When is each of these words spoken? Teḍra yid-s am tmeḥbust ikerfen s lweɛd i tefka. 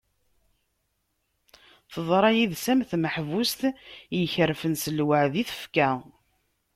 Teḍra 1.93 2.29
yid-s 2.37 2.65
am 2.71 2.81
tmeḥbust 2.89 3.61
ikerfen 4.21 4.73
s 4.83 4.83
lweɛd 4.97 5.33
i 5.41 5.43
tefka. 5.49 5.89